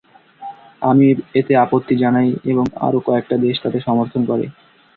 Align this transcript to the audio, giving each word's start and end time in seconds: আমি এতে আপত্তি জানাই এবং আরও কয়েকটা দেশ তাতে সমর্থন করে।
আমি 0.81 1.07
এতে 1.39 1.53
আপত্তি 1.63 1.93
জানাই 1.97 2.29
এবং 2.51 2.65
আরও 2.81 2.99
কয়েকটা 3.07 3.35
দেশ 3.45 3.55
তাতে 3.63 3.79
সমর্থন 3.87 4.21
করে। 4.27 4.45